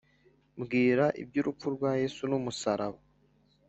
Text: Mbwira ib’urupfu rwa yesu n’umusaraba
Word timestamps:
Mbwira 0.59 1.05
ib’urupfu 1.21 1.67
rwa 1.75 1.91
yesu 2.01 2.21
n’umusaraba 2.29 2.99